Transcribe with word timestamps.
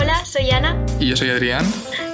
Hola, 0.00 0.24
soy 0.24 0.48
Ana. 0.50 0.76
Y 1.00 1.08
yo 1.08 1.16
soy 1.16 1.30
Adrián. 1.30 1.66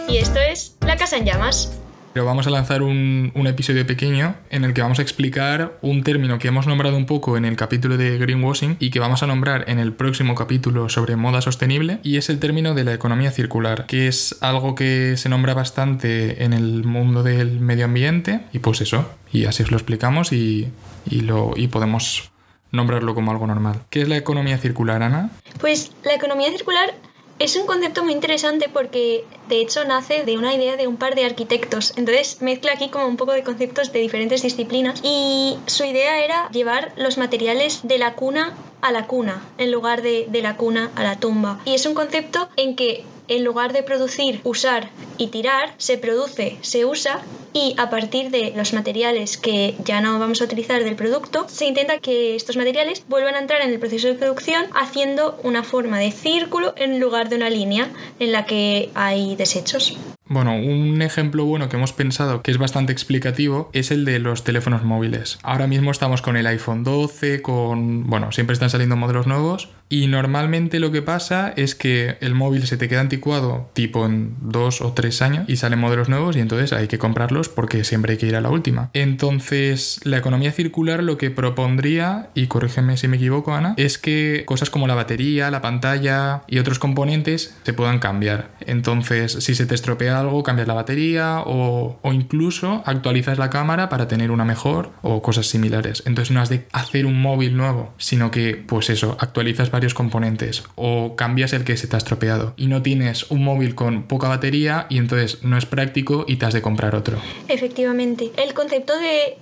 Y 0.09 0.17
esto 0.17 0.39
es 0.41 0.75
La 0.81 0.97
Casa 0.97 1.19
en 1.19 1.27
Llamas. 1.27 1.79
Pero 2.15 2.25
vamos 2.25 2.47
a 2.47 2.51
lanzar 2.51 2.83
un, 2.83 3.31
un, 3.35 3.47
episodio 3.47 3.87
pequeño 3.87 4.37
en 4.49 4.65
el 4.65 4.73
que 4.73 4.81
vamos 4.81 5.01
a 5.01 5.03
explicar 5.03 5.77
un 5.83 6.03
término 6.03 6.39
que 6.39 6.49
hemos 6.49 6.67
nombrado 6.67 6.97
un 6.97 7.05
poco 7.05 7.37
en 7.37 7.45
el 7.45 7.57
capítulo 7.57 7.99
de 7.99 8.17
greenwashing 8.17 8.79
y 8.81 8.91
que 8.91 9.01
vamos 9.01 9.23
a 9.23 9.27
nombrar 9.27 9.69
en 9.69 9.81
el 9.81 9.93
próximo 9.93 10.35
capítulo 10.35 10.89
sobre 10.89 11.17
moda 11.17 11.43
sostenible 11.43 11.99
y 12.03 12.17
es 12.17 12.31
el 12.31 12.39
término 12.39 12.73
de 12.73 12.85
la 12.85 12.95
economía 12.95 13.33
circular, 13.33 13.85
que 13.85 14.07
es 14.09 14.37
algo 14.41 14.75
que 14.75 15.17
se 15.19 15.29
nombra 15.29 15.53
bastante 15.53 16.45
en 16.45 16.55
el 16.55 16.85
mundo 16.85 17.23
del 17.23 17.61
medio 17.61 17.85
ambiente 17.85 18.41
y 18.53 18.61
pues 18.61 18.81
eso, 18.81 19.11
y 19.31 19.45
así 19.45 19.63
os 19.63 19.71
lo 19.71 19.77
explicamos 19.77 20.33
y, 20.33 20.69
y, 21.11 21.21
lo, 21.21 21.53
y 21.57 21.67
podemos 21.67 22.31
nombrarlo 22.71 23.15
como 23.15 23.31
algo 23.31 23.47
normal. 23.47 23.83
¿Qué 23.91 24.03
es 24.03 24.09
la 24.09 24.17
economía 24.17 24.57
circular, 24.59 25.03
Ana? 25.03 25.31
Pues 25.61 25.93
la 26.05 26.15
economía 26.15 26.51
circular 26.51 26.95
es 27.39 27.57
un 27.57 27.67
concepto 27.67 28.05
muy 28.05 28.13
interesante 28.13 28.69
porque 28.73 29.25
de 29.49 29.61
hecho 29.61 29.85
nace 29.85 30.25
de 30.25 30.39
una 30.39 30.55
idea 30.55 30.77
de 30.77 30.87
un 30.87 30.97
par 30.97 31.15
de 31.15 31.25
arquitectos. 31.25 31.93
Entonces 31.97 32.41
mezcla 32.41 32.73
aquí 32.73 32.89
como 32.89 33.07
un 33.07 33.17
poco 33.17 33.33
de 33.33 33.43
conceptos 33.43 33.93
de 33.93 34.01
diferentes 34.01 34.43
disciplinas 34.43 35.01
y 35.03 35.59
su 35.67 35.85
idea 35.85 36.25
era 36.25 36.49
llevar 36.51 36.93
los 36.97 37.19
materiales 37.19 37.81
de 37.83 37.99
la 37.99 38.15
cuna 38.15 38.55
a 38.81 38.93
la 38.93 39.07
cuna 39.07 39.43
en 39.59 39.73
lugar 39.73 40.03
de, 40.03 40.27
de 40.29 40.43
la 40.43 40.57
cuna 40.57 40.91
a 40.95 41.03
la 41.03 41.19
tumba. 41.19 41.61
Y 41.65 41.75
es 41.75 41.87
un 41.87 41.95
concepto 41.95 42.49
en 42.57 42.77
que 42.77 43.05
en 43.29 43.45
lugar 43.45 43.73
de 43.73 43.83
producir, 43.83 44.41
usar 44.45 44.91
y 45.19 45.29
tirar, 45.29 45.75
se 45.79 45.99
produce, 45.99 46.59
se 46.61 46.85
usa 46.85 47.23
y 47.53 47.75
a 47.79 47.89
partir 47.89 48.31
de 48.31 48.53
los 48.57 48.73
materiales 48.73 49.37
que 49.37 49.77
ya 49.85 50.01
no 50.01 50.19
vamos 50.19 50.43
a 50.43 50.45
utilizar 50.45 50.83
del 50.83 50.97
producto, 50.97 51.47
se 51.49 51.67
intenta 51.67 51.99
que 51.99 52.35
estos 52.35 52.57
materiales 52.57 53.05
vuelvan 53.09 53.37
a 53.37 53.39
entrar 53.39 53.63
en 53.63 53.71
el 53.71 53.79
proceso 53.79 54.09
de 54.09 54.15
producción 54.15 54.65
haciendo 54.75 55.39
una 55.45 55.63
forma 55.63 55.99
de 55.99 56.11
círculo 56.11 56.75
en 56.77 57.01
lugar 57.01 57.29
de 57.29 57.37
una 57.37 57.51
línea 57.51 57.89
en 58.19 58.33
la 58.33 58.45
que 58.45 58.91
hay 58.95 59.37
desechos. 59.37 59.97
Bueno, 60.27 60.57
un 60.57 61.03
ejemplo 61.03 61.45
bueno 61.45 61.69
que 61.69 61.77
hemos 61.77 61.93
pensado 61.93 62.43
que 62.43 62.51
es 62.51 62.59
bastante 62.59 62.93
explicativo 62.93 63.69
es 63.73 63.91
el 63.91 64.05
de 64.05 64.19
los 64.19 64.43
teléfonos 64.43 64.83
móviles. 64.83 65.39
Ahora 65.43 65.67
mismo 65.67 65.91
estamos 65.91 66.23
con 66.23 66.37
el 66.37 66.47
iPhone 66.47 66.83
12, 66.83 67.43
con... 67.43 68.09
bueno, 68.09 68.33
siempre 68.33 68.55
están 68.55 68.71
saliendo 68.71 68.97
modelos 68.97 69.27
nuevos 69.27 69.69
y 69.95 70.09
normalmente 70.09 70.81
lo 70.81 70.91
que 70.91 71.03
pasa 71.03 71.53
es 71.55 71.77
que 71.77 72.17
el 72.21 72.35
móvil 72.35 72.67
se 72.67 72.77
te 72.77 72.89
queda 72.89 73.01
anticuado 73.01 73.71
tipo 73.75 74.05
en 74.05 74.35
dos 74.41 74.81
o 74.81 74.93
tres 74.93 75.23
años 75.23 75.49
y 75.49 75.55
salen 75.55 75.79
modelos 75.79 76.09
nuevos 76.09 76.35
y 76.35 76.41
entonces 76.41 76.73
hay 76.73 76.89
que 76.89 76.99
comprarlos 76.99 77.49
porque 77.49 77.85
siempre 77.85 78.11
hay 78.11 78.19
que 78.19 78.27
ir 78.27 78.35
a 78.35 78.41
la 78.41 78.51
última. 78.51 78.91
Entonces 78.93 80.01
la 80.03 80.19
economía 80.19 80.51
circular 80.51 81.05
lo 81.05 81.17
que 81.17 81.31
propondría, 81.31 82.31
y 82.35 82.49
corrígeme 82.49 82.97
si 82.97 83.07
me 83.07 83.19
equivoco 83.19 83.55
Ana, 83.55 83.75
es 83.77 83.97
que 83.97 84.43
cosas 84.47 84.69
como 84.69 84.89
la 84.89 84.97
batería, 84.97 85.49
la 85.53 85.63
pantalla 85.63 86.43
y 86.49 86.59
otros 86.59 86.81
componentes 86.81 87.57
se 87.63 87.73
puedan 87.73 88.01
cambiar. 88.01 88.51
Entonces 88.67 89.31
si 89.31 89.55
se 89.55 89.65
te 89.65 89.77
estropea 89.77 90.19
algo, 90.19 90.43
cambias 90.43 90.67
la 90.67 90.75
batería 90.75 91.39
o, 91.47 92.01
o 92.03 92.13
incluso 92.13 92.83
actualizas 92.85 93.39
la 93.39 93.49
cámara 93.49 93.89
para 93.91 94.09
tener 94.09 94.33
una 94.33 94.45
mejor 94.45 94.91
o 95.03 95.23
cosas 95.23 95.47
similares. 95.47 96.03
Entonces 96.05 96.35
no 96.35 96.41
has 96.41 96.49
de 96.49 96.67
hacer 96.73 97.07
un 97.07 97.23
móvil 97.23 97.57
nuevo, 97.57 97.95
sino 97.97 98.33
que 98.33 98.57
pues 98.57 98.91
eso, 98.91 99.17
actualizas 99.21 99.71
componentes 99.93 100.63
o 100.77 101.17
cambias 101.17 101.53
el 101.53 101.65
que 101.65 101.77
se 101.77 101.87
te 101.87 101.97
ha 101.97 101.99
estropeado 101.99 102.55
y 102.57 102.69
no 102.69 102.81
tienes 102.81 103.31
un 103.31 103.45
móvil 103.45 103.75
con 103.75 104.05
poca 104.05 104.29
batería 104.29 104.87
y 104.89 104.97
entonces 104.97 105.45
no 105.45 105.59
es 105.59 105.67
práctico 105.67 106.25
y 106.27 106.37
te 106.37 106.47
has 106.47 106.55
de 106.55 106.63
comprar 106.63 106.95
otro. 106.95 107.19
Efectivamente, 107.49 108.31
el 108.39 108.55
concepto 108.55 108.99
de 108.99 109.37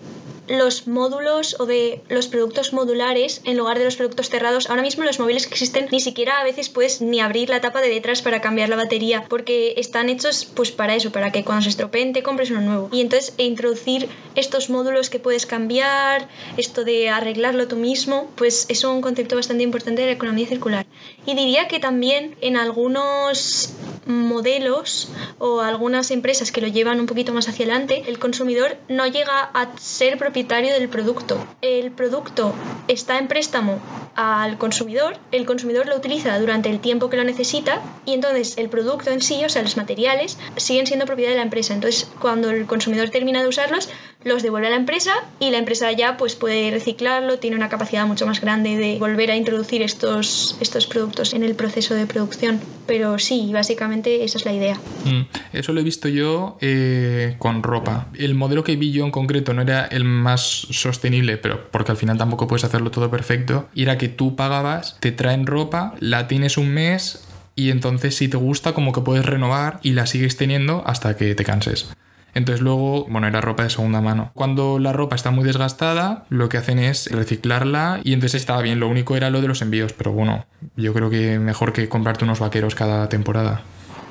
los 0.53 0.87
módulos 0.87 1.57
o 1.59 1.67
de 1.67 2.03
los 2.11 2.29
productos 2.29 2.75
modulares 2.75 3.41
en 3.45 3.57
lugar 3.57 3.79
de 3.79 3.87
los 3.87 3.97
productos 3.97 4.29
cerrados. 4.29 4.69
Ahora 4.69 4.83
mismo 4.83 5.03
los 5.05 5.19
móviles 5.19 5.47
que 5.47 5.55
existen 5.55 5.89
ni 5.91 6.01
siquiera 6.01 6.41
a 6.41 6.45
veces 6.45 6.69
puedes 6.69 7.01
ni 7.01 7.21
abrir 7.21 7.49
la 7.49 7.63
tapa 7.63 7.81
de 7.81 7.89
detrás 7.89 8.21
para 8.21 8.43
cambiar 8.43 8.69
la 8.69 8.77
batería 8.77 9.25
porque 9.31 9.75
están 9.79 10.11
hechos 10.11 10.45
pues 10.45 10.71
para 10.71 10.95
eso, 10.95 11.11
para 11.11 11.33
que 11.33 11.43
cuando 11.43 11.63
se 11.63 11.71
estropeen 11.71 12.13
te 12.13 12.23
compres 12.23 12.51
uno 12.51 12.61
nuevo. 12.61 12.89
Y 12.93 13.01
entonces 13.01 13.35
e 13.39 13.45
introducir 13.45 14.09
estos 14.35 14.69
módulos 14.69 15.09
que 15.09 15.19
puedes 15.19 15.47
cambiar, 15.47 16.29
esto 16.59 16.85
de 16.85 17.09
arreglarlo 17.09 17.67
tú 17.67 17.77
mismo, 17.77 18.31
pues 18.37 18.67
es 18.69 18.85
un 18.85 19.01
concepto 19.01 19.37
bastante 19.37 19.63
importante 19.63 20.03
de 20.03 20.09
la 20.09 20.13
economía 20.13 20.47
circular. 20.47 20.87
Y 21.25 21.35
diría 21.35 21.67
que 21.67 21.81
también 21.81 22.37
en 22.43 22.59
algunos 22.59 23.73
modelos 24.07 25.09
o 25.39 25.61
algunas 25.61 26.11
empresas 26.11 26.53
que 26.53 26.61
lo 26.61 26.69
llevan 26.69 27.01
un 27.01 27.07
poquito 27.07 27.33
más 27.33 27.49
hacia 27.49 27.67
adelante, 27.67 28.05
el 28.07 28.19
consumidor 28.19 28.77
no 28.89 29.07
llega 29.07 29.41
a 29.41 29.77
ser 29.79 30.19
propietario 30.19 30.73
del 30.73 30.89
producto. 30.89 31.37
El 31.61 31.91
producto 31.93 32.55
está 32.89 33.19
en 33.19 33.29
préstamo 33.29 33.81
al 34.15 34.59
consumidor, 34.59 35.17
el 35.31 35.47
consumidor 35.47 35.87
lo 35.87 35.97
utiliza 35.97 36.39
durante 36.39 36.69
el 36.71 36.81
tiempo 36.81 37.09
que 37.09 37.17
lo 37.17 37.25
necesita 37.25 37.81
y 38.05 38.15
entonces 38.15 38.59
el 38.59 38.69
producto 38.69 39.11
en 39.11 39.21
sí, 39.21 39.45
o 39.45 39.49
sea, 39.49 39.63
los 39.63 39.77
materiales, 39.77 40.39
siguen 40.57 40.87
siendo 40.87 41.07
propiedad 41.07 41.31
de 41.31 41.37
la 41.37 41.43
empresa. 41.43 41.75
Entonces, 41.75 42.09
cuando 42.21 42.51
el 42.51 42.67
consumidor 42.67 43.11
termina 43.11 43.43
de 43.43 43.49
usarlos, 43.49 43.89
los 44.25 44.43
devuelve 44.43 44.69
a 44.69 44.71
la 44.71 44.77
empresa 44.77 45.13
y 45.41 45.51
la 45.51 45.59
empresa 45.59 45.91
ya 45.93 46.17
pues 46.17 46.37
puede 46.37 46.71
reciclarlo, 46.71 47.39
tiene 47.39 47.57
una 47.57 47.69
capacidad 47.69 48.07
mucho 48.07 48.27
más 48.27 48.41
grande 48.41 48.77
de 48.77 48.99
volver 48.99 49.31
a 49.31 49.37
introducir 49.37 49.83
estos, 49.83 50.57
estos 50.61 50.87
productos 50.87 51.35
en 51.35 51.43
el 51.43 51.55
proceso 51.55 51.95
de 51.95 52.07
producción. 52.07 52.61
Pero 52.87 53.19
sí, 53.19 53.51
básicamente 53.53 54.25
esa 54.25 54.39
es 54.39 54.45
la 54.45 54.53
idea. 54.53 54.75
Mm, 55.05 55.23
eso 55.53 55.73
lo 55.73 55.81
he 55.81 55.85
visto 55.85 56.09
yo 56.09 56.59
eh, 56.61 57.37
con 57.39 57.63
ropa. 57.63 58.09
El 58.15 58.35
modelo 58.35 58.65
que 58.65 58.77
vi 58.77 58.93
yo 58.93 59.05
en 59.05 59.11
concreto 59.11 59.55
no 59.55 59.63
era 59.63 59.87
el 59.87 60.05
más 60.05 60.43
sostenible, 60.71 61.37
pero 61.37 61.71
porque 61.71 61.93
al 61.93 61.97
final 61.97 62.19
tampoco 62.19 62.47
puedes 62.47 62.65
hacerlo 62.65 62.91
todo 62.91 63.11
perfecto, 63.11 63.69
era 63.75 63.99
que 63.99 64.09
tú 64.09 64.37
pagabas, 64.37 64.97
te 65.01 65.13
traen 65.13 65.47
ropa, 65.47 65.95
la 66.01 66.29
tienes 66.29 66.57
un 66.57 66.69
mes 66.69 67.27
y 67.55 67.71
entonces 67.71 68.17
si 68.17 68.29
te 68.29 68.37
gusta 68.37 68.73
como 68.73 68.93
que 68.93 69.01
puedes 69.01 69.27
renovar 69.27 69.81
y 69.83 69.93
la 69.93 70.07
sigues 70.07 70.37
teniendo 70.37 70.83
hasta 70.87 71.17
que 71.17 71.35
te 71.35 71.45
canses. 71.45 71.93
Entonces 72.35 72.63
luego, 72.63 73.05
bueno, 73.09 73.27
era 73.27 73.41
ropa 73.41 73.65
de 73.65 73.71
segunda 73.71 74.01
mano. 74.01 74.31
Cuando 74.35 74.79
la 74.79 74.93
ropa 74.93 75.17
está 75.17 75.31
muy 75.31 75.45
desgastada, 75.45 76.25
lo 76.29 76.49
que 76.49 76.57
hacen 76.57 76.79
es 76.79 77.11
reciclarla 77.11 78.01
y 78.03 78.13
entonces 78.13 78.41
estaba 78.41 78.63
bien. 78.63 78.81
Lo 78.81 78.89
único 78.89 79.17
era 79.17 79.31
lo 79.31 79.41
de 79.41 79.49
los 79.49 79.63
envíos, 79.63 79.93
pero 79.93 80.13
bueno, 80.13 80.47
yo 80.77 80.93
creo 80.95 81.11
que 81.11 81.39
mejor 81.39 81.73
que 81.73 81.89
comprarte 81.89 82.25
unos 82.25 82.41
vaqueros 82.41 82.75
cada 82.75 83.09
temporada. 83.09 83.63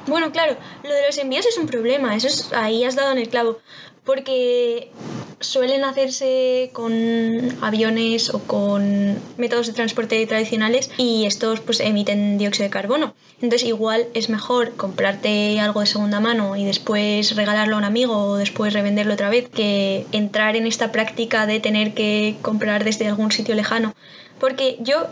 Bueno, 0.07 0.31
claro, 0.31 0.55
lo 0.83 0.89
de 0.89 1.05
los 1.07 1.17
envíos 1.17 1.45
es 1.45 1.57
un 1.57 1.67
problema, 1.67 2.15
eso 2.15 2.27
es, 2.27 2.51
ahí 2.53 2.83
has 2.83 2.95
dado 2.95 3.11
en 3.11 3.19
el 3.19 3.29
clavo, 3.29 3.59
porque 4.03 4.91
suelen 5.41 5.83
hacerse 5.83 6.69
con 6.73 6.93
aviones 7.61 8.33
o 8.33 8.39
con 8.39 9.17
métodos 9.37 9.67
de 9.67 9.73
transporte 9.73 10.25
tradicionales 10.25 10.89
y 10.97 11.25
estos 11.25 11.59
pues 11.59 11.79
emiten 11.79 12.37
dióxido 12.37 12.65
de 12.65 12.71
carbono. 12.71 13.13
Entonces 13.41 13.67
igual 13.67 14.07
es 14.13 14.29
mejor 14.29 14.75
comprarte 14.75 15.59
algo 15.59 15.81
de 15.81 15.87
segunda 15.87 16.19
mano 16.19 16.55
y 16.55 16.65
después 16.65 17.35
regalarlo 17.35 17.75
a 17.75 17.79
un 17.79 17.85
amigo 17.85 18.15
o 18.15 18.35
después 18.37 18.73
revenderlo 18.73 19.13
otra 19.13 19.29
vez 19.29 19.49
que 19.49 20.05
entrar 20.11 20.55
en 20.55 20.67
esta 20.67 20.91
práctica 20.91 21.45
de 21.45 21.59
tener 21.59 21.93
que 21.93 22.37
comprar 22.41 22.83
desde 22.83 23.07
algún 23.07 23.31
sitio 23.31 23.55
lejano. 23.55 23.93
Porque 24.39 24.77
yo 24.79 25.07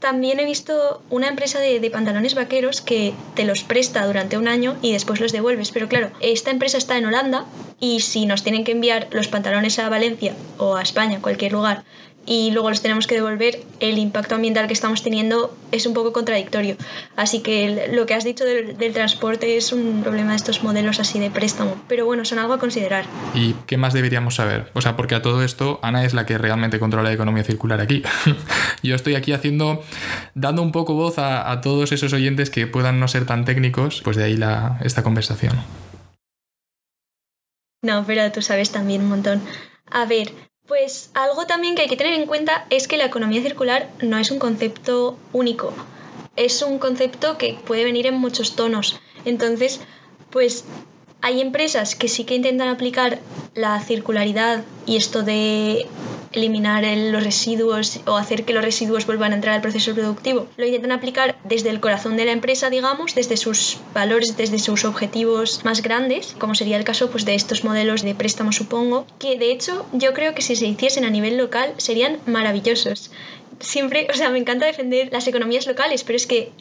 también 0.00 0.40
he 0.40 0.44
visto 0.44 1.02
una 1.10 1.28
empresa 1.28 1.60
de, 1.60 1.90
pantalones 1.90 2.34
vaqueros 2.34 2.80
que 2.80 3.12
te 3.34 3.44
los 3.44 3.62
presta 3.62 4.06
durante 4.06 4.38
un 4.38 4.48
año 4.48 4.76
y 4.82 4.92
después 4.92 5.20
los 5.20 5.32
devuelves. 5.32 5.70
Pero 5.70 5.88
claro, 5.88 6.10
esta 6.20 6.50
empresa 6.50 6.78
está 6.78 6.96
en 6.96 7.06
Holanda 7.06 7.44
y 7.78 8.00
si 8.00 8.26
nos 8.26 8.42
tienen 8.42 8.64
que 8.64 8.72
enviar 8.72 9.08
los 9.10 9.28
pantalones 9.28 9.78
a 9.78 9.88
Valencia 9.88 10.34
o 10.58 10.76
a 10.76 10.82
España, 10.82 11.20
cualquier 11.20 11.52
lugar, 11.52 11.84
y 12.26 12.50
luego 12.52 12.70
los 12.70 12.82
tenemos 12.82 13.06
que 13.06 13.14
devolver, 13.14 13.60
el 13.80 13.98
impacto 13.98 14.34
ambiental 14.34 14.66
que 14.66 14.72
estamos 14.72 15.02
teniendo 15.02 15.56
es 15.72 15.86
un 15.86 15.94
poco 15.94 16.12
contradictorio. 16.12 16.76
Así 17.16 17.40
que 17.40 17.88
lo 17.92 18.06
que 18.06 18.14
has 18.14 18.24
dicho 18.24 18.44
del, 18.44 18.76
del, 18.76 18.92
transporte 18.92 19.56
es 19.56 19.72
un 19.72 20.02
problema 20.02 20.30
de 20.30 20.36
estos 20.36 20.62
modelos 20.62 21.00
así 21.00 21.18
de 21.18 21.30
préstamo. 21.30 21.80
Pero 21.88 22.04
bueno, 22.04 22.24
son 22.24 22.38
algo 22.38 22.52
a 22.52 22.58
considerar. 22.58 23.04
¿Y 23.34 23.54
qué 23.66 23.76
más 23.76 23.94
deberíamos 23.94 24.36
saber? 24.36 24.70
O 24.74 24.80
sea, 24.80 24.96
porque 24.96 25.14
a 25.14 25.22
todo 25.22 25.42
esto 25.42 25.80
Ana 25.82 26.04
es 26.04 26.14
la 26.14 26.26
que 26.26 26.38
realmente 26.38 26.78
controla 26.78 27.08
la 27.08 27.14
economía 27.14 27.42
circular 27.42 27.80
aquí. 27.80 28.02
Yo 28.82 28.94
estoy 28.94 29.14
aquí 29.14 29.32
haciendo, 29.32 29.82
dando 30.34 30.62
un 30.62 30.72
poco 30.72 30.94
voz 30.94 31.18
a, 31.18 31.50
a, 31.50 31.60
todos 31.60 31.92
esos 31.92 32.12
oyentes 32.12 32.50
que 32.50 32.66
puedan 32.66 33.00
no 33.00 33.08
ser 33.08 33.26
tan 33.26 33.44
técnicos, 33.44 34.02
pues 34.02 34.16
de 34.16 34.24
ahí 34.24 34.36
la, 34.36 34.78
esta 34.82 35.02
conversación. 35.02 35.54
No, 37.82 38.04
pero 38.06 38.30
tú 38.30 38.42
sabes 38.42 38.70
también 38.70 39.02
un 39.02 39.08
montón. 39.08 39.40
A 39.90 40.04
ver, 40.04 40.32
pues 40.70 41.10
algo 41.14 41.46
también 41.46 41.74
que 41.74 41.82
hay 41.82 41.88
que 41.88 41.96
tener 41.96 42.14
en 42.14 42.26
cuenta 42.26 42.64
es 42.70 42.86
que 42.86 42.96
la 42.96 43.06
economía 43.06 43.42
circular 43.42 43.90
no 44.02 44.18
es 44.18 44.30
un 44.30 44.38
concepto 44.38 45.18
único, 45.32 45.74
es 46.36 46.62
un 46.62 46.78
concepto 46.78 47.36
que 47.38 47.58
puede 47.66 47.82
venir 47.82 48.06
en 48.06 48.14
muchos 48.14 48.54
tonos. 48.54 49.00
Entonces, 49.24 49.80
pues 50.30 50.64
hay 51.22 51.40
empresas 51.40 51.96
que 51.96 52.06
sí 52.06 52.22
que 52.22 52.36
intentan 52.36 52.68
aplicar 52.68 53.18
la 53.56 53.80
circularidad 53.80 54.62
y 54.86 54.96
esto 54.96 55.24
de 55.24 55.88
eliminar 56.32 56.84
el, 56.84 57.12
los 57.12 57.24
residuos 57.24 58.00
o 58.06 58.16
hacer 58.16 58.44
que 58.44 58.52
los 58.52 58.64
residuos 58.64 59.06
vuelvan 59.06 59.32
a 59.32 59.34
entrar 59.36 59.54
al 59.54 59.60
proceso 59.60 59.94
productivo. 59.94 60.46
Lo 60.56 60.64
intentan 60.64 60.92
aplicar 60.92 61.36
desde 61.44 61.70
el 61.70 61.80
corazón 61.80 62.16
de 62.16 62.24
la 62.24 62.32
empresa, 62.32 62.70
digamos, 62.70 63.14
desde 63.14 63.36
sus 63.36 63.78
valores, 63.94 64.36
desde 64.36 64.58
sus 64.58 64.84
objetivos 64.84 65.64
más 65.64 65.82
grandes, 65.82 66.34
como 66.38 66.54
sería 66.54 66.76
el 66.76 66.84
caso 66.84 67.10
pues, 67.10 67.24
de 67.24 67.34
estos 67.34 67.64
modelos 67.64 68.02
de 68.02 68.14
préstamo, 68.14 68.52
supongo, 68.52 69.06
que 69.18 69.38
de 69.38 69.50
hecho 69.50 69.86
yo 69.92 70.12
creo 70.12 70.34
que 70.34 70.42
si 70.42 70.56
se 70.56 70.66
hiciesen 70.66 71.04
a 71.04 71.10
nivel 71.10 71.36
local 71.36 71.74
serían 71.78 72.18
maravillosos. 72.26 73.10
Siempre, 73.58 74.06
o 74.10 74.14
sea, 74.14 74.30
me 74.30 74.38
encanta 74.38 74.66
defender 74.66 75.08
las 75.12 75.26
economías 75.26 75.66
locales, 75.66 76.04
pero 76.04 76.16
es 76.16 76.26
que 76.26 76.52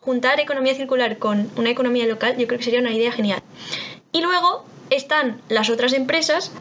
juntar 0.00 0.38
economía 0.38 0.74
circular 0.74 1.18
con 1.18 1.50
una 1.56 1.70
economía 1.70 2.06
local, 2.06 2.36
yo 2.36 2.46
creo 2.46 2.58
que 2.58 2.64
sería 2.64 2.80
una 2.80 2.92
idea 2.92 3.10
genial. 3.10 3.42
Y 4.12 4.20
luego 4.20 4.64
están 4.90 5.40
las 5.48 5.70
otras 5.70 5.92
empresas 5.94 6.52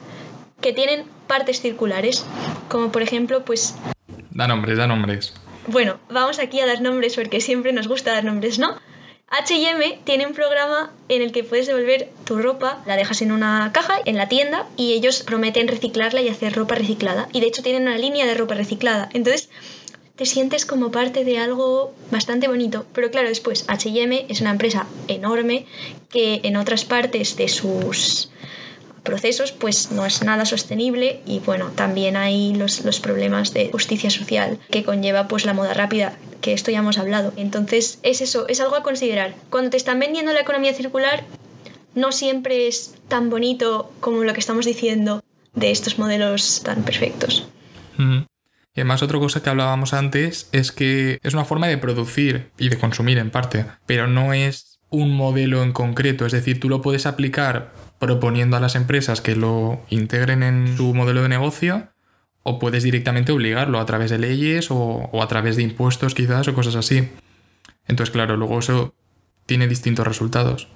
que 0.61 0.73
tienen 0.73 1.05
partes 1.27 1.61
circulares, 1.61 2.25
como 2.67 2.91
por 2.91 3.01
ejemplo, 3.01 3.45
pues... 3.45 3.75
Da 4.31 4.47
nombres, 4.47 4.77
da 4.77 4.87
nombres. 4.87 5.33
Bueno, 5.67 5.99
vamos 6.09 6.39
aquí 6.39 6.59
a 6.59 6.65
dar 6.65 6.81
nombres 6.81 7.15
porque 7.15 7.39
siempre 7.39 7.71
nos 7.73 7.87
gusta 7.87 8.11
dar 8.11 8.25
nombres, 8.25 8.59
¿no? 8.59 8.75
HM 9.29 10.03
tiene 10.03 10.27
un 10.27 10.33
programa 10.33 10.91
en 11.09 11.23
el 11.23 11.31
que 11.31 11.43
puedes 11.43 11.65
devolver 11.65 12.09
tu 12.23 12.37
ropa, 12.37 12.83
la 12.85 12.95
dejas 12.95 13.21
en 13.23 13.31
una 13.31 13.71
caja 13.73 13.95
en 14.05 14.15
la 14.15 14.29
tienda 14.29 14.67
y 14.77 14.93
ellos 14.93 15.23
prometen 15.23 15.67
reciclarla 15.67 16.21
y 16.21 16.29
hacer 16.29 16.53
ropa 16.53 16.75
reciclada. 16.75 17.29
Y 17.31 17.39
de 17.39 17.47
hecho 17.47 17.63
tienen 17.63 17.83
una 17.83 17.97
línea 17.97 18.27
de 18.27 18.35
ropa 18.35 18.53
reciclada. 18.53 19.09
Entonces 19.13 19.49
te 20.15 20.25
sientes 20.25 20.67
como 20.67 20.91
parte 20.91 21.23
de 21.23 21.39
algo 21.39 21.95
bastante 22.11 22.47
bonito. 22.47 22.85
Pero 22.93 23.09
claro, 23.09 23.27
después 23.27 23.65
HM 23.67 24.25
es 24.29 24.41
una 24.41 24.51
empresa 24.51 24.85
enorme 25.07 25.65
que 26.11 26.41
en 26.43 26.55
otras 26.55 26.85
partes 26.85 27.35
de 27.35 27.47
sus 27.47 28.29
procesos 29.03 29.51
pues 29.51 29.91
no 29.91 30.05
es 30.05 30.23
nada 30.23 30.45
sostenible 30.45 31.21
y 31.25 31.39
bueno 31.39 31.71
también 31.75 32.15
hay 32.15 32.53
los, 32.55 32.83
los, 32.85 32.99
problemas 32.99 33.53
de 33.53 33.69
justicia 33.71 34.09
social 34.09 34.59
que 34.71 34.83
conlleva 34.83 35.27
pues 35.27 35.45
la 35.45 35.53
moda 35.53 35.73
rápida 35.73 36.17
que 36.41 36.53
esto 36.53 36.71
ya 36.71 36.79
hemos 36.79 36.97
hablado. 36.97 37.33
Entonces 37.37 37.99
es 38.03 38.21
eso 38.21 38.47
es 38.47 38.59
algo 38.59 38.75
a 38.75 38.83
considerar. 38.83 39.33
Cuando 39.49 39.69
te 39.71 39.77
están 39.77 39.99
vendiendo 39.99 40.33
la 40.33 40.41
economía 40.41 40.73
circular 40.73 41.23
no 41.95 42.11
siempre 42.11 42.67
es 42.67 42.95
tan 43.07 43.29
bonito 43.29 43.91
como 43.99 44.23
lo 44.23 44.33
que 44.33 44.39
estamos 44.39 44.65
diciendo 44.65 45.23
de 45.53 45.71
estos 45.71 45.99
modelos 45.99 46.61
tan 46.63 46.83
perfectos. 46.83 47.47
Y 48.75 48.79
además 48.79 49.03
otra 49.03 49.19
cosa 49.19 49.43
que 49.43 49.49
hablábamos 49.49 49.93
antes 49.93 50.49
es 50.51 50.71
que 50.71 51.19
es 51.21 51.33
una 51.33 51.45
forma 51.45 51.67
de 51.67 51.77
producir 51.77 52.49
y 52.57 52.69
de 52.69 52.79
consumir 52.79 53.19
en 53.19 53.29
parte, 53.29 53.65
pero 53.85 54.07
no 54.07 54.33
es 54.33 54.72
un 54.93 55.11
modelo 55.11 55.63
en 55.63 55.73
concreto, 55.73 56.27
es 56.27 56.31
decir, 56.31 56.59
tú 56.59 56.69
lo 56.69 56.83
puedes 56.83 57.07
aplicar 57.07 57.73
proponiendo 57.97 58.57
a 58.57 58.59
las 58.59 58.75
empresas 58.75 59.21
que 59.21 59.35
lo 59.35 59.81
integren 59.89 60.43
en 60.43 60.77
su 60.77 60.93
modelo 60.93 61.23
de 61.23 61.29
negocio 61.29 61.87
o 62.43 62.59
puedes 62.59 62.83
directamente 62.83 63.31
obligarlo 63.31 63.79
a 63.79 63.87
través 63.87 64.11
de 64.11 64.19
leyes 64.19 64.67
o, 64.69 65.09
a 65.19 65.27
través 65.27 65.55
de 65.55 65.63
impuestos 65.63 66.13
quizás 66.13 66.47
o 66.47 66.53
cosas 66.53 66.75
así. 66.75 67.09
Entonces, 67.87 68.11
claro, 68.13 68.37
luego 68.37 68.59
eso 68.59 68.93
tiene 69.47 69.67
distintos 69.67 70.05
resultados. 70.05 70.67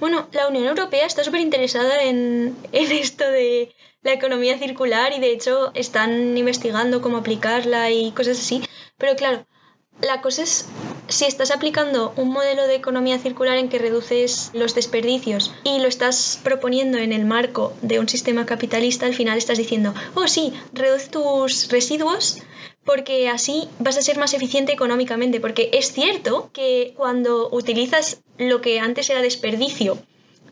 Bueno, 0.00 0.28
la 0.32 0.48
Unión 0.48 0.64
Europea 0.64 1.04
está 1.04 1.22
súper 1.22 1.42
interesada 1.42 2.04
en, 2.04 2.56
en 2.72 2.92
esto 2.92 3.28
de 3.28 3.74
la 4.00 4.14
economía 4.14 4.58
circular 4.58 5.12
y 5.14 5.20
de 5.20 5.30
hecho 5.30 5.72
están 5.74 6.38
investigando 6.38 7.02
cómo 7.02 7.18
aplicarla 7.18 7.90
y 7.90 8.12
cosas 8.12 8.38
así. 8.38 8.62
Pero 8.96 9.14
claro, 9.14 9.46
la 10.00 10.22
cosa 10.22 10.42
es 10.42 10.66
si 11.08 11.24
estás 11.24 11.50
aplicando 11.50 12.12
un 12.16 12.28
modelo 12.28 12.66
de 12.66 12.74
economía 12.74 13.18
circular 13.18 13.56
en 13.56 13.68
que 13.68 13.78
reduces 13.78 14.50
los 14.52 14.74
desperdicios 14.74 15.52
y 15.64 15.80
lo 15.80 15.88
estás 15.88 16.40
proponiendo 16.42 16.98
en 16.98 17.12
el 17.12 17.24
marco 17.24 17.72
de 17.82 17.98
un 17.98 18.08
sistema 18.08 18.46
capitalista, 18.46 19.06
al 19.06 19.14
final 19.14 19.38
estás 19.38 19.58
diciendo, 19.58 19.94
oh 20.14 20.28
sí, 20.28 20.52
reduce 20.72 21.08
tus 21.08 21.68
residuos 21.70 22.42
porque 22.84 23.28
así 23.28 23.68
vas 23.78 23.98
a 23.98 24.02
ser 24.02 24.18
más 24.18 24.32
eficiente 24.32 24.72
económicamente, 24.72 25.40
porque 25.40 25.70
es 25.72 25.92
cierto 25.92 26.50
que 26.52 26.94
cuando 26.96 27.50
utilizas 27.50 28.22
lo 28.38 28.60
que 28.60 28.80
antes 28.80 29.10
era 29.10 29.20
desperdicio 29.20 29.98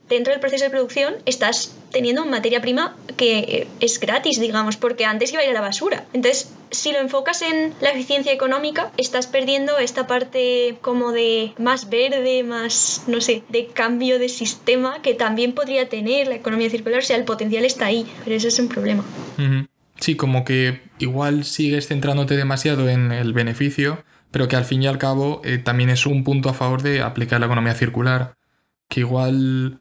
dentro 0.08 0.32
del 0.32 0.40
proceso 0.40 0.64
de 0.64 0.70
producción 0.70 1.14
estás 1.26 1.74
teniendo 1.90 2.24
materia 2.26 2.60
prima 2.60 2.96
que 3.16 3.66
es 3.80 3.98
gratis, 3.98 4.38
digamos, 4.40 4.76
porque 4.76 5.04
antes 5.04 5.32
iba 5.32 5.40
a 5.40 5.44
ir 5.44 5.50
a 5.50 5.54
la 5.54 5.60
basura. 5.60 6.04
Entonces, 6.12 6.52
si 6.70 6.92
lo 6.92 6.98
enfocas 6.98 7.42
en 7.42 7.72
la 7.80 7.90
eficiencia 7.90 8.32
económica, 8.32 8.92
estás 8.96 9.26
perdiendo 9.26 9.78
esta 9.78 10.06
parte 10.06 10.76
como 10.82 11.12
de 11.12 11.52
más 11.58 11.88
verde, 11.88 12.42
más, 12.42 13.04
no 13.06 13.20
sé, 13.20 13.42
de 13.48 13.68
cambio 13.68 14.18
de 14.18 14.28
sistema 14.28 15.00
que 15.02 15.14
también 15.14 15.52
podría 15.52 15.88
tener 15.88 16.28
la 16.28 16.34
economía 16.34 16.68
circular. 16.70 16.98
O 16.98 17.02
sea, 17.02 17.16
el 17.16 17.24
potencial 17.24 17.64
está 17.64 17.86
ahí, 17.86 18.06
pero 18.24 18.36
eso 18.36 18.48
es 18.48 18.58
un 18.58 18.68
problema. 18.68 19.04
Sí, 19.98 20.16
como 20.16 20.44
que 20.44 20.82
igual 20.98 21.44
sigues 21.44 21.88
centrándote 21.88 22.36
demasiado 22.36 22.88
en 22.88 23.12
el 23.12 23.32
beneficio, 23.32 24.04
pero 24.30 24.48
que 24.48 24.56
al 24.56 24.64
fin 24.64 24.82
y 24.82 24.86
al 24.86 24.98
cabo 24.98 25.40
eh, 25.44 25.58
también 25.58 25.88
es 25.88 26.04
un 26.04 26.24
punto 26.24 26.50
a 26.50 26.54
favor 26.54 26.82
de 26.82 27.00
aplicar 27.00 27.40
la 27.40 27.46
economía 27.46 27.74
circular. 27.74 28.36
Que 28.88 29.00
igual 29.00 29.80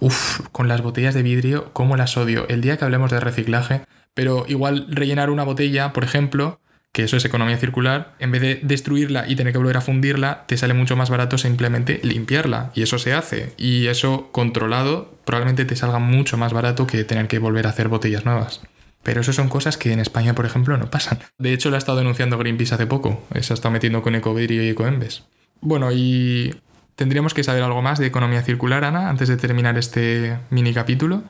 Uf, 0.00 0.40
con 0.50 0.66
las 0.66 0.82
botellas 0.82 1.14
de 1.14 1.22
vidrio, 1.22 1.70
¿cómo 1.72 1.96
las 1.96 2.16
odio? 2.16 2.48
El 2.48 2.62
día 2.62 2.76
que 2.76 2.84
hablemos 2.84 3.10
de 3.10 3.20
reciclaje, 3.20 3.82
pero 4.14 4.44
igual 4.48 4.86
rellenar 4.88 5.30
una 5.30 5.44
botella, 5.44 5.92
por 5.92 6.04
ejemplo, 6.04 6.58
que 6.92 7.04
eso 7.04 7.16
es 7.16 7.24
economía 7.24 7.56
circular, 7.58 8.14
en 8.18 8.32
vez 8.32 8.40
de 8.40 8.60
destruirla 8.62 9.28
y 9.28 9.36
tener 9.36 9.52
que 9.52 9.58
volver 9.58 9.76
a 9.76 9.80
fundirla, 9.80 10.44
te 10.46 10.56
sale 10.56 10.74
mucho 10.74 10.96
más 10.96 11.10
barato 11.10 11.38
simplemente 11.38 12.00
limpiarla. 12.02 12.72
Y 12.74 12.82
eso 12.82 12.98
se 12.98 13.12
hace. 13.12 13.52
Y 13.56 13.86
eso 13.86 14.30
controlado 14.32 15.14
probablemente 15.24 15.64
te 15.64 15.76
salga 15.76 15.98
mucho 15.98 16.36
más 16.36 16.52
barato 16.52 16.86
que 16.86 17.04
tener 17.04 17.28
que 17.28 17.38
volver 17.38 17.66
a 17.66 17.70
hacer 17.70 17.88
botellas 17.88 18.24
nuevas. 18.24 18.60
Pero 19.02 19.20
eso 19.20 19.32
son 19.32 19.48
cosas 19.48 19.76
que 19.78 19.92
en 19.92 20.00
España, 20.00 20.34
por 20.34 20.46
ejemplo, 20.46 20.76
no 20.76 20.90
pasan. 20.90 21.20
De 21.38 21.52
hecho, 21.52 21.70
la 21.70 21.76
ha 21.76 21.78
estado 21.78 21.98
denunciando 21.98 22.38
Greenpeace 22.38 22.74
hace 22.74 22.86
poco. 22.86 23.22
Se 23.40 23.52
ha 23.52 23.54
estado 23.54 23.72
metiendo 23.72 24.02
con 24.02 24.14
Ecovidrio 24.14 24.62
y 24.62 24.68
Ecoembes. 24.68 25.22
Bueno, 25.60 25.92
y 25.92 26.54
¿Tendríamos 27.00 27.32
que 27.32 27.42
saber 27.42 27.62
algo 27.62 27.80
más 27.80 27.98
de 27.98 28.04
economía 28.04 28.42
circular, 28.42 28.84
Ana, 28.84 29.08
antes 29.08 29.26
de 29.26 29.38
terminar 29.38 29.78
este 29.78 30.36
mini 30.50 30.74
capítulo? 30.74 31.22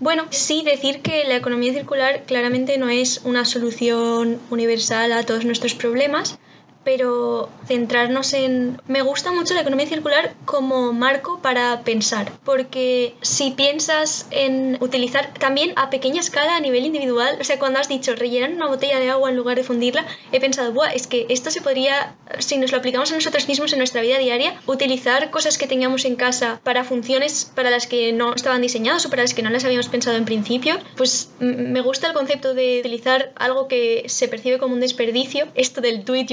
Bueno, 0.00 0.24
sí, 0.30 0.64
decir 0.64 1.00
que 1.00 1.22
la 1.28 1.36
economía 1.36 1.72
circular 1.72 2.24
claramente 2.26 2.76
no 2.76 2.88
es 2.88 3.20
una 3.22 3.44
solución 3.44 4.40
universal 4.50 5.12
a 5.12 5.22
todos 5.22 5.44
nuestros 5.44 5.74
problemas, 5.74 6.40
pero 6.86 7.50
centrarnos 7.66 8.32
en... 8.32 8.80
Me 8.86 9.02
gusta 9.02 9.32
mucho 9.32 9.54
la 9.54 9.62
economía 9.62 9.88
circular 9.88 10.36
como 10.44 10.92
marco 10.92 11.40
para 11.42 11.80
pensar, 11.80 12.30
porque 12.44 13.16
si 13.22 13.50
piensas 13.50 14.28
en 14.30 14.78
utilizar 14.80 15.34
también 15.34 15.72
a 15.74 15.90
pequeña 15.90 16.20
escala, 16.20 16.54
a 16.54 16.60
nivel 16.60 16.86
individual, 16.86 17.38
o 17.40 17.42
sea, 17.42 17.58
cuando 17.58 17.80
has 17.80 17.88
dicho 17.88 18.14
rellenar 18.14 18.52
una 18.52 18.68
botella 18.68 19.00
de 19.00 19.10
agua 19.10 19.30
en 19.30 19.36
lugar 19.36 19.56
de 19.56 19.64
fundirla, 19.64 20.06
he 20.30 20.38
pensado, 20.38 20.72
Buah, 20.72 20.92
es 20.92 21.08
que 21.08 21.26
esto 21.28 21.50
se 21.50 21.60
podría, 21.60 22.14
si 22.38 22.56
nos 22.56 22.70
lo 22.70 22.78
aplicamos 22.78 23.10
a 23.10 23.16
nosotros 23.16 23.48
mismos 23.48 23.72
en 23.72 23.78
nuestra 23.78 24.02
vida 24.02 24.18
diaria, 24.18 24.54
utilizar 24.66 25.30
cosas 25.30 25.58
que 25.58 25.66
tengamos 25.66 26.04
en 26.04 26.14
casa 26.14 26.60
para 26.62 26.84
funciones 26.84 27.50
para 27.52 27.70
las 27.70 27.88
que 27.88 28.12
no 28.12 28.32
estaban 28.32 28.62
diseñadas 28.62 29.04
o 29.06 29.10
para 29.10 29.22
las 29.22 29.34
que 29.34 29.42
no 29.42 29.50
las 29.50 29.64
habíamos 29.64 29.88
pensado 29.88 30.16
en 30.18 30.24
principio, 30.24 30.78
pues 30.96 31.30
me 31.40 31.80
gusta 31.80 32.06
el 32.06 32.12
concepto 32.12 32.54
de 32.54 32.78
utilizar 32.78 33.32
algo 33.34 33.66
que 33.66 34.04
se 34.06 34.28
percibe 34.28 34.60
como 34.60 34.74
un 34.74 34.80
desperdicio, 34.80 35.48
esto 35.56 35.80
del 35.80 36.04
do 36.04 36.14
it 36.14 36.30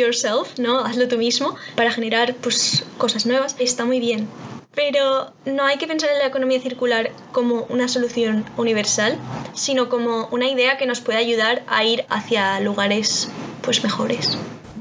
¿no? 0.58 0.80
Hazlo 0.80 1.08
tú 1.08 1.18
mismo 1.18 1.56
para 1.76 1.92
generar 1.92 2.36
pues, 2.36 2.86
cosas 2.98 3.26
nuevas. 3.26 3.56
Está 3.60 3.86
muy 3.86 4.00
bien. 4.00 4.28
Pero 4.76 5.32
no 5.46 5.66
hay 5.66 5.78
que 5.78 5.88
pensar 5.88 6.10
en 6.12 6.20
la 6.20 6.28
economía 6.28 6.60
circular 6.60 7.12
como 7.32 7.64
una 7.70 7.88
solución 7.88 8.44
universal, 8.58 9.20
sino 9.54 9.88
como 9.88 10.28
una 10.32 10.50
idea 10.50 10.78
que 10.78 10.88
nos 10.88 11.00
puede 11.00 11.20
ayudar 11.20 11.64
a 11.68 11.84
ir 11.84 12.06
hacia 12.10 12.60
lugares 12.60 13.30
pues 13.62 13.84
mejores. 13.84 14.38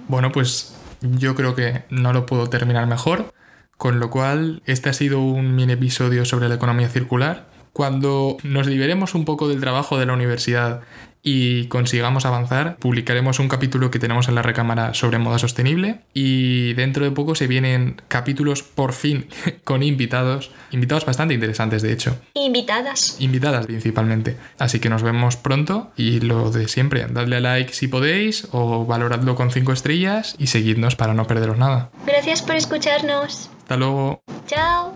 Bueno, 0.08 0.32
pues 0.32 0.74
yo 1.02 1.34
creo 1.34 1.54
que 1.54 1.82
no 1.90 2.12
lo 2.12 2.24
puedo 2.24 2.48
terminar 2.48 2.86
mejor, 2.86 3.32
con 3.76 4.00
lo 4.00 4.10
cual 4.10 4.62
este 4.64 4.88
ha 4.88 4.92
sido 4.92 5.20
un 5.20 5.54
mini 5.54 5.74
episodio 5.74 6.24
sobre 6.24 6.48
la 6.48 6.54
economía 6.54 6.88
circular. 6.88 7.46
Cuando 7.72 8.36
nos 8.42 8.66
liberemos 8.66 9.14
un 9.14 9.24
poco 9.24 9.48
del 9.48 9.60
trabajo 9.60 9.98
de 9.98 10.06
la 10.06 10.12
universidad 10.14 10.82
y 11.22 11.66
consigamos 11.66 12.26
avanzar, 12.26 12.76
publicaremos 12.76 13.38
un 13.38 13.48
capítulo 13.48 13.90
que 13.90 13.98
tenemos 13.98 14.28
en 14.28 14.34
la 14.34 14.42
recámara 14.42 14.94
sobre 14.94 15.18
moda 15.18 15.38
sostenible 15.38 16.00
y 16.14 16.74
dentro 16.74 17.04
de 17.04 17.12
poco 17.12 17.34
se 17.34 17.46
vienen 17.46 18.00
capítulos 18.08 18.62
por 18.62 18.92
fin 18.92 19.28
con 19.64 19.82
invitados, 19.82 20.50
invitados 20.70 21.06
bastante 21.06 21.34
interesantes 21.34 21.82
de 21.82 21.92
hecho. 21.92 22.18
Invitadas. 22.34 23.16
Invitadas 23.20 23.66
principalmente. 23.66 24.36
Así 24.58 24.80
que 24.80 24.88
nos 24.88 25.02
vemos 25.02 25.36
pronto 25.36 25.92
y 25.96 26.20
lo 26.20 26.50
de 26.50 26.68
siempre, 26.68 27.06
dadle 27.08 27.36
a 27.36 27.40
like 27.40 27.72
si 27.72 27.88
podéis 27.88 28.48
o 28.52 28.84
valoradlo 28.84 29.36
con 29.36 29.50
5 29.50 29.72
estrellas 29.72 30.34
y 30.38 30.48
seguidnos 30.48 30.96
para 30.96 31.14
no 31.14 31.26
perderos 31.26 31.58
nada. 31.58 31.90
Gracias 32.06 32.42
por 32.42 32.56
escucharnos. 32.56 33.50
Hasta 33.62 33.76
luego. 33.76 34.22
Chao. 34.46 34.92